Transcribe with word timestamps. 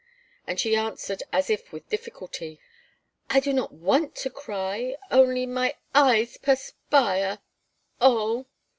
And 0.47 0.59
she 0.59 0.75
answered 0.75 1.21
as 1.31 1.47
if 1.47 1.71
with 1.71 1.89
difficulty: 1.89 2.59
"I 3.29 3.39
do 3.39 3.53
not 3.53 3.71
want 3.71 4.15
to 4.15 4.31
cry 4.31 4.95
only 5.11 5.45
my 5.45 5.75
eyes 5.93 6.37
perspire 6.37 7.37
oh!" 7.99 8.47